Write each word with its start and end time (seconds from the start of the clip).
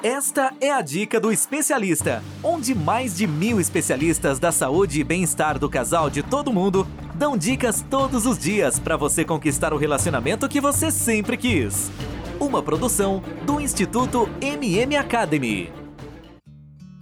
Esta 0.00 0.54
é 0.60 0.70
a 0.70 0.80
dica 0.80 1.18
do 1.18 1.32
especialista, 1.32 2.22
onde 2.40 2.72
mais 2.72 3.16
de 3.16 3.26
mil 3.26 3.60
especialistas 3.60 4.38
da 4.38 4.52
saúde 4.52 5.00
e 5.00 5.02
bem-estar 5.02 5.58
do 5.58 5.68
casal 5.68 6.08
de 6.08 6.22
todo 6.22 6.52
mundo 6.52 6.86
dão 7.16 7.36
dicas 7.36 7.84
todos 7.90 8.24
os 8.24 8.38
dias 8.38 8.78
para 8.78 8.96
você 8.96 9.24
conquistar 9.24 9.72
o 9.72 9.76
relacionamento 9.76 10.48
que 10.48 10.60
você 10.60 10.92
sempre 10.92 11.36
quis. 11.36 11.90
Uma 12.38 12.62
produção 12.62 13.20
do 13.44 13.60
Instituto 13.60 14.28
MM 14.40 14.94
Academy. 14.94 15.72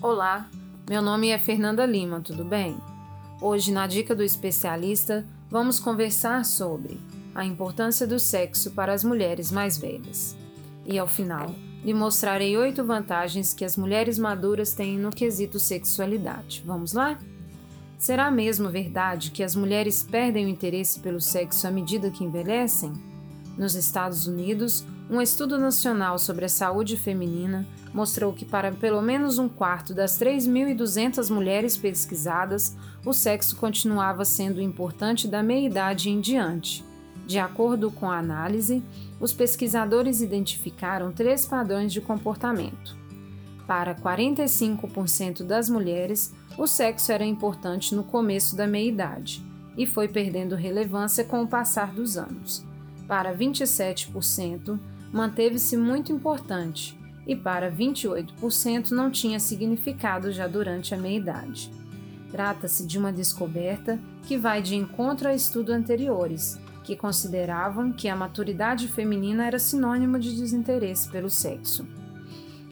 Olá, 0.00 0.48
meu 0.88 1.02
nome 1.02 1.28
é 1.28 1.38
Fernanda 1.38 1.84
Lima, 1.84 2.22
tudo 2.22 2.46
bem? 2.46 2.78
Hoje, 3.42 3.72
na 3.72 3.86
dica 3.86 4.14
do 4.14 4.22
especialista, 4.22 5.22
vamos 5.50 5.78
conversar 5.78 6.46
sobre 6.46 6.98
a 7.34 7.44
importância 7.44 8.06
do 8.06 8.18
sexo 8.18 8.70
para 8.70 8.94
as 8.94 9.04
mulheres 9.04 9.52
mais 9.52 9.76
velhas. 9.76 10.34
E 10.86 10.98
ao 10.98 11.06
final, 11.06 11.54
lhe 11.86 11.94
mostrarei 11.94 12.56
oito 12.56 12.84
vantagens 12.84 13.54
que 13.54 13.64
as 13.64 13.76
mulheres 13.76 14.18
maduras 14.18 14.74
têm 14.74 14.98
no 14.98 15.10
quesito 15.10 15.60
sexualidade. 15.60 16.60
Vamos 16.66 16.92
lá? 16.92 17.16
Será 17.96 18.28
mesmo 18.28 18.68
verdade 18.68 19.30
que 19.30 19.40
as 19.40 19.54
mulheres 19.54 20.02
perdem 20.02 20.46
o 20.46 20.48
interesse 20.48 20.98
pelo 20.98 21.20
sexo 21.20 21.64
à 21.64 21.70
medida 21.70 22.10
que 22.10 22.24
envelhecem? 22.24 22.92
Nos 23.56 23.76
Estados 23.76 24.26
Unidos, 24.26 24.84
um 25.08 25.22
estudo 25.22 25.56
nacional 25.58 26.18
sobre 26.18 26.46
a 26.46 26.48
saúde 26.48 26.96
feminina 26.96 27.64
mostrou 27.94 28.32
que, 28.32 28.44
para 28.44 28.72
pelo 28.72 29.00
menos 29.00 29.38
um 29.38 29.48
quarto 29.48 29.94
das 29.94 30.18
3.200 30.18 31.32
mulheres 31.32 31.76
pesquisadas, 31.76 32.76
o 33.04 33.12
sexo 33.12 33.54
continuava 33.54 34.24
sendo 34.24 34.60
importante 34.60 35.28
da 35.28 35.40
meia-idade 35.40 36.10
em 36.10 36.20
diante. 36.20 36.84
De 37.26 37.40
acordo 37.40 37.90
com 37.90 38.08
a 38.08 38.18
análise, 38.18 38.82
os 39.20 39.32
pesquisadores 39.32 40.20
identificaram 40.20 41.10
três 41.10 41.44
padrões 41.44 41.92
de 41.92 42.00
comportamento. 42.00 42.96
Para 43.66 43.96
45% 43.96 45.42
das 45.42 45.68
mulheres, 45.68 46.32
o 46.56 46.68
sexo 46.68 47.10
era 47.10 47.24
importante 47.24 47.94
no 47.96 48.04
começo 48.04 48.54
da 48.54 48.66
meia-idade 48.66 49.44
e 49.76 49.86
foi 49.86 50.06
perdendo 50.06 50.54
relevância 50.54 51.24
com 51.24 51.42
o 51.42 51.48
passar 51.48 51.92
dos 51.92 52.16
anos. 52.16 52.64
Para 53.08 53.36
27%, 53.36 54.78
manteve-se 55.12 55.76
muito 55.76 56.12
importante 56.12 56.96
e 57.26 57.34
para 57.34 57.70
28% 57.70 58.92
não 58.92 59.10
tinha 59.10 59.40
significado 59.40 60.30
já 60.30 60.46
durante 60.46 60.94
a 60.94 60.98
meia-idade. 60.98 61.72
Trata-se 62.30 62.86
de 62.86 62.98
uma 62.98 63.12
descoberta 63.12 63.98
que 64.26 64.38
vai 64.38 64.62
de 64.62 64.76
encontro 64.76 65.28
a 65.28 65.34
estudos 65.34 65.74
anteriores, 65.74 66.58
que 66.86 66.94
consideravam 66.94 67.92
que 67.92 68.08
a 68.08 68.14
maturidade 68.14 68.86
feminina 68.86 69.44
era 69.44 69.58
sinônimo 69.58 70.20
de 70.20 70.36
desinteresse 70.36 71.10
pelo 71.10 71.28
sexo. 71.28 71.84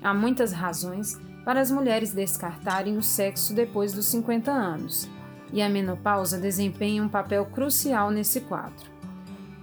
Há 0.01 0.15
muitas 0.15 0.53
razões 0.53 1.20
para 1.45 1.61
as 1.61 1.69
mulheres 1.69 2.15
descartarem 2.15 2.97
o 2.97 3.03
sexo 3.03 3.53
depois 3.53 3.92
dos 3.92 4.07
50 4.07 4.53
anos, 4.53 5.11
e 5.53 5.61
a 5.61 5.69
menopausa 5.69 6.39
desempenha 6.39 7.03
um 7.03 7.09
papel 7.09 7.45
crucial 7.47 8.12
nesse 8.12 8.42
quadro. 8.42 8.89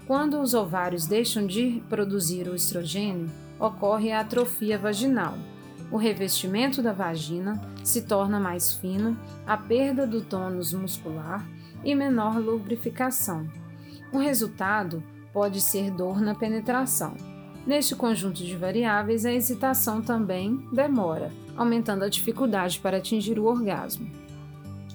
Quando 0.05 0.41
os 0.41 0.53
ovários 0.53 1.07
deixam 1.07 1.47
de 1.47 1.81
produzir 1.87 2.49
o 2.49 2.55
estrogênio, 2.55 3.31
ocorre 3.57 4.11
a 4.11 4.19
atrofia 4.19 4.77
vaginal. 4.77 5.37
O 5.89 5.95
revestimento 5.95 6.81
da 6.81 6.91
vagina 6.91 7.61
se 7.85 8.01
torna 8.01 8.37
mais 8.37 8.73
fino, 8.73 9.17
a 9.47 9.55
perda 9.55 10.05
do 10.05 10.21
tônus 10.21 10.73
muscular 10.73 11.45
e 11.85 11.95
menor 11.95 12.37
lubrificação, 12.37 13.47
o 14.11 14.17
resultado 14.17 15.03
pode 15.33 15.61
ser 15.61 15.91
dor 15.91 16.19
na 16.19 16.35
penetração. 16.35 17.15
Neste 17.65 17.95
conjunto 17.95 18.43
de 18.43 18.55
variáveis, 18.57 19.25
a 19.25 19.31
excitação 19.31 20.01
também 20.01 20.67
demora, 20.73 21.31
aumentando 21.55 22.03
a 22.03 22.09
dificuldade 22.09 22.79
para 22.79 22.97
atingir 22.97 23.37
o 23.37 23.45
orgasmo. 23.45 24.09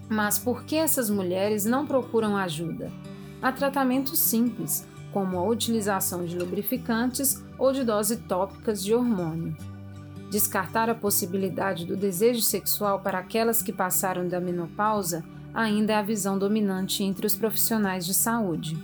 Mas 0.08 0.38
por 0.38 0.64
que 0.64 0.76
essas 0.76 1.08
mulheres 1.08 1.64
não 1.64 1.86
procuram 1.86 2.36
ajuda? 2.36 2.92
Há 3.40 3.52
tratamentos 3.52 4.18
simples, 4.18 4.86
como 5.12 5.38
a 5.38 5.44
utilização 5.44 6.24
de 6.24 6.36
lubrificantes 6.36 7.42
ou 7.58 7.72
de 7.72 7.84
doses 7.84 8.20
tópicas 8.28 8.84
de 8.84 8.94
hormônio. 8.94 9.56
Descartar 10.30 10.90
a 10.90 10.94
possibilidade 10.94 11.86
do 11.86 11.96
desejo 11.96 12.42
sexual 12.42 13.00
para 13.00 13.18
aquelas 13.18 13.62
que 13.62 13.72
passaram 13.72 14.26
da 14.26 14.40
menopausa 14.40 15.24
ainda 15.54 15.92
é 15.92 15.96
a 15.96 16.02
visão 16.02 16.36
dominante 16.38 17.02
entre 17.02 17.26
os 17.26 17.34
profissionais 17.34 18.04
de 18.04 18.12
saúde. 18.12 18.76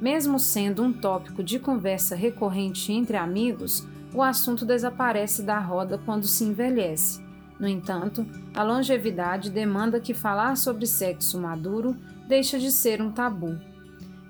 Mesmo 0.00 0.38
sendo 0.38 0.82
um 0.82 0.92
tópico 0.92 1.42
de 1.42 1.58
conversa 1.58 2.14
recorrente 2.14 2.92
entre 2.92 3.16
amigos, 3.16 3.86
o 4.14 4.22
assunto 4.22 4.64
desaparece 4.64 5.42
da 5.42 5.58
roda 5.58 5.98
quando 6.04 6.26
se 6.26 6.44
envelhece. 6.44 7.24
No 7.58 7.66
entanto, 7.66 8.26
a 8.54 8.62
longevidade 8.62 9.50
demanda 9.50 9.98
que 9.98 10.12
falar 10.12 10.56
sobre 10.56 10.86
sexo 10.86 11.40
maduro 11.40 11.96
deixa 12.28 12.58
de 12.58 12.70
ser 12.70 13.00
um 13.00 13.10
tabu. 13.10 13.58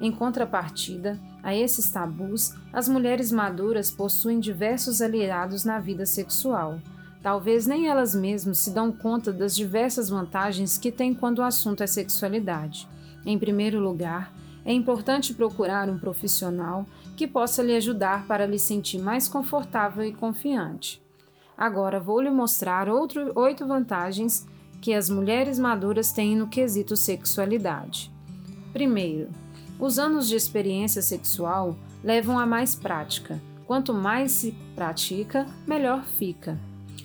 Em 0.01 0.13
contrapartida 0.13 1.19
a 1.43 1.55
esses 1.55 1.91
tabus, 1.91 2.55
as 2.73 2.89
mulheres 2.89 3.33
maduras 3.33 3.91
possuem 3.91 4.39
diversos 4.39 5.01
aliados 5.01 5.65
na 5.65 5.81
vida 5.81 6.07
sexual. 6.07 6.79
Talvez 7.23 7.67
nem 7.67 7.89
elas 7.89 8.15
mesmas 8.15 8.59
se 8.59 8.71
dão 8.71 8.93
conta 8.93 9.33
das 9.33 9.57
diversas 9.57 10.09
vantagens 10.09 10.79
que 10.79 10.93
têm 10.93 11.13
quando 11.13 11.39
o 11.39 11.43
assunto 11.43 11.83
é 11.83 11.87
sexualidade. 11.87 12.87
Em 13.25 13.37
primeiro 13.37 13.81
lugar, 13.81 14.33
é 14.67 14.73
importante 14.73 15.33
procurar 15.33 15.89
um 15.89 15.97
profissional 15.97 16.85
que 17.17 17.25
possa 17.27 17.63
lhe 17.63 17.75
ajudar 17.77 18.27
para 18.27 18.45
lhe 18.45 18.59
sentir 18.59 18.99
mais 18.99 19.29
confortável 19.29 20.05
e 20.05 20.13
confiante. 20.13 21.01
Agora 21.57 22.01
vou 22.01 22.21
lhe 22.21 22.31
mostrar 22.31 22.89
outro, 22.89 23.31
oito 23.37 23.65
vantagens 23.65 24.45
que 24.83 24.93
as 24.93 25.09
mulheres 25.09 25.57
maduras 25.59 26.11
têm 26.11 26.37
no 26.37 26.49
quesito 26.49 26.97
sexualidade. 26.97 28.11
Primeiro, 28.73 29.31
os 29.79 30.01
anos 30.01 30.29
de 30.29 30.35
experiência 30.35 31.01
sexual 31.01 31.77
levam 32.03 32.37
a 32.37 32.45
mais 32.45 32.75
prática. 32.75 33.41
Quanto 33.67 33.95
mais 33.95 34.33
se 34.33 34.53
pratica, 34.75 35.47
melhor 35.67 36.05
fica. 36.05 36.59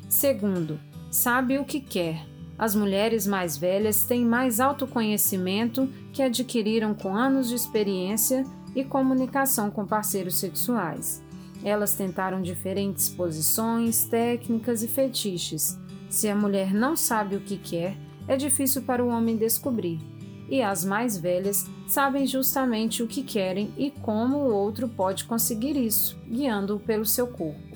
Segundo, 0.09 0.79
sabe 1.11 1.59
o 1.59 1.65
que 1.65 1.79
quer, 1.79 2.25
as 2.61 2.75
mulheres 2.75 3.25
mais 3.25 3.57
velhas 3.57 4.03
têm 4.03 4.23
mais 4.23 4.59
autoconhecimento 4.59 5.89
que 6.13 6.21
adquiriram 6.21 6.93
com 6.93 7.15
anos 7.15 7.49
de 7.49 7.55
experiência 7.55 8.45
e 8.75 8.83
comunicação 8.83 9.71
com 9.71 9.83
parceiros 9.83 10.35
sexuais. 10.35 11.23
Elas 11.63 11.95
tentaram 11.95 12.39
diferentes 12.39 13.09
posições, 13.09 14.05
técnicas 14.05 14.83
e 14.83 14.87
fetiches. 14.87 15.75
Se 16.07 16.29
a 16.29 16.35
mulher 16.35 16.71
não 16.71 16.95
sabe 16.95 17.35
o 17.35 17.41
que 17.41 17.57
quer, 17.57 17.97
é 18.27 18.37
difícil 18.37 18.83
para 18.83 19.03
o 19.03 19.07
homem 19.07 19.37
descobrir. 19.37 19.99
E 20.47 20.61
as 20.61 20.85
mais 20.85 21.17
velhas 21.17 21.65
sabem 21.87 22.27
justamente 22.27 23.01
o 23.01 23.07
que 23.07 23.23
querem 23.23 23.73
e 23.75 23.89
como 23.89 24.37
o 24.37 24.53
outro 24.53 24.87
pode 24.87 25.23
conseguir 25.23 25.75
isso, 25.75 26.15
guiando-o 26.29 26.79
pelo 26.79 27.07
seu 27.07 27.25
corpo. 27.25 27.75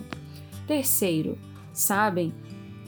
Terceiro, 0.68 1.40
sabem 1.74 2.32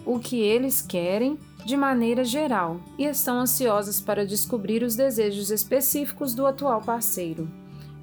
o 0.06 0.19
que 0.19 0.40
eles 0.40 0.79
querem 0.79 1.40
de 1.67 1.75
maneira 1.75 2.23
geral 2.23 2.79
e 2.97 3.03
estão 3.03 3.41
ansiosas 3.41 4.00
para 4.00 4.25
descobrir 4.25 4.83
os 4.83 4.95
desejos 4.95 5.51
específicos 5.51 6.33
do 6.33 6.45
atual 6.47 6.81
parceiro. 6.81 7.51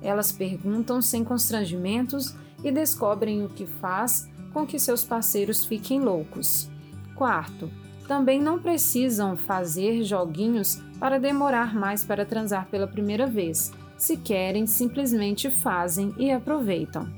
Elas 0.02 0.30
perguntam 0.30 1.00
sem 1.00 1.24
constrangimentos 1.24 2.36
e 2.62 2.70
descobrem 2.70 3.42
o 3.42 3.48
que 3.48 3.64
faz 3.64 4.28
com 4.52 4.66
que 4.66 4.78
seus 4.78 5.02
parceiros 5.02 5.64
fiquem 5.64 5.98
loucos. 5.98 6.68
Quarto, 7.14 7.70
também 8.06 8.38
não 8.38 8.58
precisam 8.58 9.34
fazer 9.34 10.04
joguinhos 10.04 10.82
para 11.00 11.18
demorar 11.18 11.74
mais 11.74 12.04
para 12.04 12.26
transar 12.26 12.68
pela 12.68 12.86
primeira 12.86 13.26
vez. 13.26 13.72
Se 13.96 14.18
querem, 14.18 14.66
simplesmente 14.66 15.50
fazem 15.50 16.14
e 16.18 16.30
aproveitam. 16.30 17.08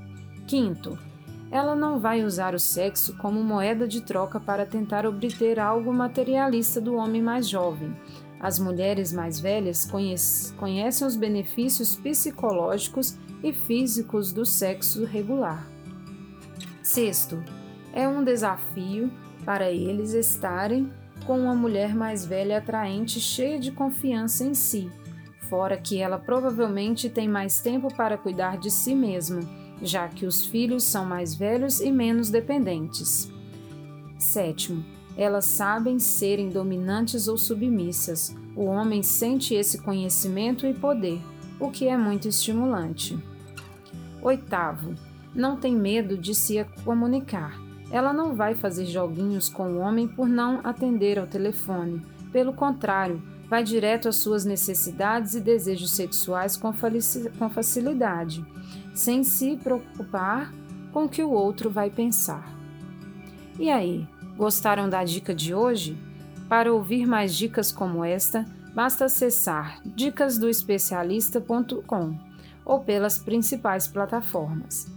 Quinto, 0.47 0.97
ela 1.51 1.77
não 1.77 1.99
vai 1.99 2.25
usar 2.25 2.55
o 2.55 2.59
sexo 2.59 3.17
como 3.19 3.43
moeda 3.43 3.87
de 3.87 4.01
troca 4.01 4.41
para 4.41 4.67
tentar 4.67 5.07
obter 5.07 5.61
algo 5.61 5.93
materialista 5.93 6.81
do 6.81 6.97
homem 6.97 7.23
mais 7.23 7.49
jovem. 7.49 7.97
As 8.41 8.59
mulheres 8.59 9.13
mais 9.13 9.41
velhas 9.41 9.89
conhecem 10.59 11.07
os 11.07 11.17
benefícios 11.17 11.97
psicológicos 11.97 13.17
e 13.43 13.53
físicos 13.53 14.33
do 14.33 14.45
sexo 14.45 15.05
regular. 15.05 15.67
Sexto, 16.83 17.43
é 17.93 18.07
um 18.07 18.23
desafio 18.23 19.11
para 19.45 19.71
eles 19.71 20.13
estarem 20.13 20.93
com 21.25 21.41
uma 21.41 21.55
mulher 21.55 21.95
mais 21.95 22.27
velha 22.27 22.59
atraente 22.59 23.19
cheia 23.19 23.59
de 23.59 23.73
confiança 23.73 24.45
em 24.45 24.55
si, 24.55 24.91
fora 25.49 25.77
que 25.77 25.99
ela 25.99 26.19
provavelmente 26.19 27.09
tem 27.09 27.27
mais 27.27 27.61
tempo 27.61 27.93
para 27.95 28.19
cuidar 28.19 28.59
de 28.59 28.71
si 28.71 28.95
mesma 28.95 29.66
já 29.83 30.09
que 30.09 30.27
os 30.27 30.45
filhos 30.45 30.83
são 30.83 31.05
mais 31.05 31.35
velhos 31.35 31.81
e 31.81 31.91
menos 31.91 32.31
dependentes. 32.31 33.31
Sétimo, 34.19 34.85
elas 35.17 35.45
sabem 35.45 35.99
serem 35.99 36.49
dominantes 36.49 37.29
ou 37.29 37.37
submissas. 37.37 38.35
O 38.55 38.65
homem 38.65 39.03
sente 39.03 39.55
esse 39.55 39.79
conhecimento 39.79 40.67
e 40.67 40.75
poder, 40.75 41.21
o 41.61 41.71
que 41.71 41.89
é 41.89 41.97
muito 41.97 42.29
estimulante. 42.29 43.19
Oitavo, 44.23 44.95
não 45.35 45.57
tem 45.57 45.77
medo 45.77 46.17
de 46.17 46.35
se 46.35 46.65
comunicar. 46.85 47.61
Ela 47.91 48.13
não 48.13 48.35
vai 48.35 48.55
fazer 48.55 48.87
joguinhos 48.87 49.49
com 49.49 49.75
o 49.75 49.79
homem 49.79 50.09
por 50.09 50.29
não 50.29 50.61
atender 50.65 51.19
ao 51.19 51.27
telefone. 51.27 52.03
Pelo 52.33 52.53
contrário, 52.53 53.23
vai 53.49 53.63
direto 53.63 54.09
às 54.09 54.17
suas 54.17 54.45
necessidades 54.45 55.35
e 55.35 55.41
desejos 55.41 55.93
sexuais 55.93 56.57
com 56.57 56.73
facilidade, 57.49 58.45
sem 58.97 59.23
se 59.23 59.57
preocupar 59.57 60.53
com 60.93 61.05
o 61.05 61.09
que 61.09 61.23
o 61.23 61.31
outro 61.31 61.71
vai 61.71 61.89
pensar. 61.91 62.53
E 63.59 63.71
aí, 63.71 64.09
gostaram 64.37 64.89
da 64.89 65.05
dica 65.05 65.33
de 65.35 65.55
hoje? 65.55 65.99
Para 66.49 66.73
ouvir 66.73 67.05
mais 67.07 67.35
dicas 67.35 67.71
como 67.71 68.03
esta, 68.03 68.47
basta 68.75 69.05
acessar 69.05 69.83
dicasdoespecialista.com 69.85 72.19
ou 72.65 72.81
pelas 72.81 73.19
principais 73.19 73.87
plataformas. 73.87 74.91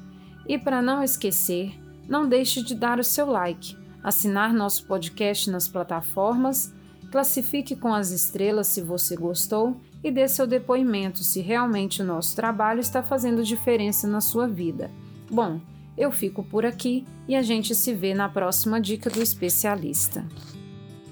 E 0.47 0.57
para 0.57 0.81
não 0.81 1.03
esquecer, 1.03 1.77
não 2.07 2.25
deixe 2.27 2.63
de 2.63 2.73
dar 2.75 2.99
o 2.99 3.03
seu 3.03 3.25
like, 3.27 3.77
assinar 4.01 4.53
nosso 4.53 4.85
podcast 4.85 5.51
nas 5.51 5.67
plataformas, 5.67 6.73
classifique 7.11 7.75
com 7.75 7.93
as 7.93 8.11
estrelas 8.11 8.67
se 8.67 8.81
você 8.81 9.17
gostou 9.17 9.75
e 10.03 10.11
dê 10.11 10.27
seu 10.27 10.47
depoimento 10.47 11.19
se 11.19 11.41
realmente 11.41 12.01
o 12.01 12.05
nosso 12.05 12.35
trabalho 12.35 12.79
está 12.79 13.03
fazendo 13.03 13.43
diferença 13.43 14.07
na 14.07 14.21
sua 14.21 14.47
vida. 14.47 14.89
Bom, 15.29 15.59
eu 15.97 16.11
fico 16.11 16.43
por 16.43 16.65
aqui 16.65 17.05
e 17.27 17.35
a 17.35 17.41
gente 17.41 17.75
se 17.75 17.93
vê 17.93 18.13
na 18.13 18.29
próxima 18.29 18.79
dica 18.79 19.09
do 19.09 19.21
especialista. 19.21 20.25